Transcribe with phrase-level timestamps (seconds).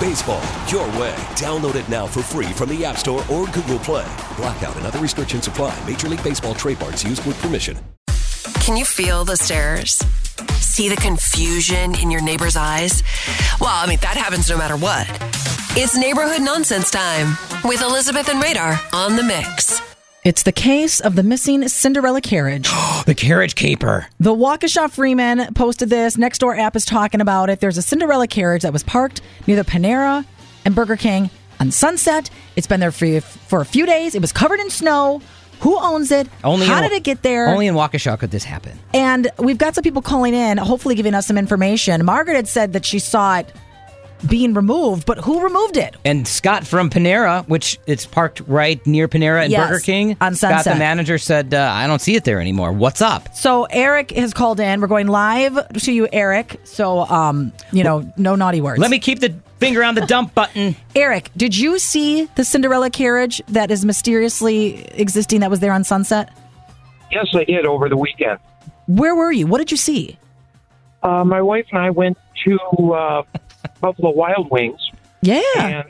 [0.00, 1.14] Baseball, your way.
[1.36, 4.10] Download it now for free from the App Store or Google Play.
[4.36, 5.78] Blackout and other restrictions apply.
[5.86, 7.76] Major League Baseball trademarks used with permission.
[8.60, 9.98] Can you feel the stares?
[10.54, 13.02] See the confusion in your neighbor's eyes?
[13.60, 15.06] Well, I mean, that happens no matter what.
[15.76, 19.89] It's neighborhood nonsense time with Elizabeth and Radar on the mix.
[20.22, 22.68] It's the case of the missing Cinderella carriage.
[23.06, 24.06] the carriage caper.
[24.18, 26.16] The Waukesha Freeman posted this.
[26.16, 27.60] Nextdoor app is talking about it.
[27.60, 30.26] There's a Cinderella carriage that was parked near the Panera
[30.66, 32.28] and Burger King on Sunset.
[32.54, 34.14] It's been there for, for a few days.
[34.14, 35.22] It was covered in snow.
[35.60, 36.28] Who owns it?
[36.44, 37.48] Only How in- did it get there?
[37.48, 38.78] Only in Waukesha could this happen.
[38.92, 42.04] And we've got some people calling in, hopefully giving us some information.
[42.04, 43.50] Margaret had said that she saw it
[44.26, 45.96] being removed, but who removed it?
[46.04, 50.34] And Scott from Panera, which it's parked right near Panera and Yes, Burger King, on
[50.34, 50.62] Sunset.
[50.62, 52.72] Scott, the manager, said, uh, "I don't see it there anymore.
[52.72, 54.80] What's up?" So Eric has called in.
[54.80, 56.60] We're going live to you, Eric.
[56.64, 58.78] So, um, you know, no naughty words.
[58.80, 60.76] Let me keep the finger on the dump button.
[60.94, 65.84] Eric, did you see the Cinderella carriage that is mysteriously existing that was there on
[65.84, 66.30] Sunset?
[67.10, 68.38] Yes, I did over the weekend.
[68.86, 69.46] Where were you?
[69.46, 70.18] What did you see?
[71.02, 73.22] Uh, my wife and I went to uh,
[73.80, 74.80] Buffalo Wild Wings,
[75.22, 75.40] Yeah.
[75.56, 75.84] and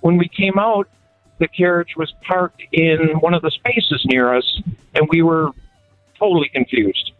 [0.00, 0.88] when we came out,
[1.38, 4.60] the carriage was parked in one of the spaces near us,
[4.94, 5.50] and we were
[6.18, 7.12] totally confused.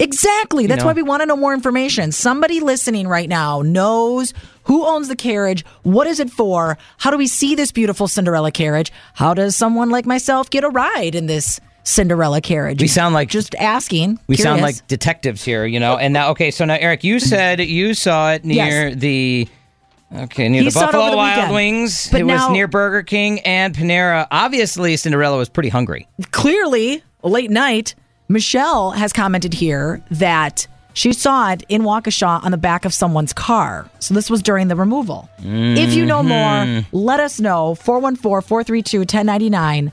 [0.00, 0.66] Exactly.
[0.66, 2.12] That's know- why we want to know more information.
[2.12, 4.32] Somebody listening right now knows
[4.64, 8.52] who owns the carriage, what is it for, how do we see this beautiful Cinderella
[8.52, 11.58] carriage, how does someone like myself get a ride in this
[11.88, 12.80] Cinderella carriage?
[12.80, 14.18] We sound like- just asking.
[14.26, 15.96] We sound like detectives here, you know.
[15.96, 18.96] And now, okay, so now Eric, you said you saw it near Yes.
[18.98, 19.48] the.
[20.14, 21.54] Okay, near He the Buffalo the Wild weekend.
[21.54, 22.08] Wings.
[22.10, 24.26] But it now- was near Burger King and Panera.
[24.30, 26.06] Obviously, Cinderella was pretty hungry.
[26.30, 27.94] clearly late night.
[28.28, 33.32] Michelle has commented here that she saw it in Waukesha on the back of someone's
[33.32, 33.88] car.
[34.00, 35.28] So this was during the removal.
[35.38, 36.96] If you know more, mm-hmm.
[36.96, 37.74] let us know.
[37.76, 39.92] 414 432 1099.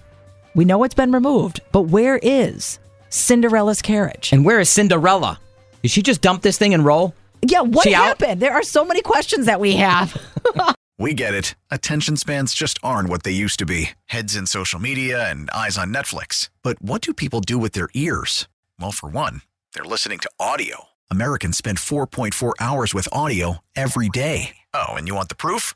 [0.56, 2.80] We know it's been removed, but where is
[3.10, 4.32] Cinderella's carriage?
[4.32, 5.40] And where is Cinderella?
[5.82, 7.14] Did she just dump this thing and roll?
[7.48, 8.06] yeah, what She out?
[8.06, 8.42] happened?
[8.42, 10.16] There are so many questions that we have.
[10.98, 11.56] We get it.
[11.72, 15.78] Attention spans just aren't what they used to be heads in social media and eyes
[15.78, 16.48] on Netflix.
[16.64, 18.48] But what do people do with their ears?
[18.80, 19.42] Well, for one,
[19.74, 20.86] they're listening to audio.
[21.12, 24.56] Americans spend 4.4 hours with audio every day.
[24.74, 25.76] Oh, and you want the proof?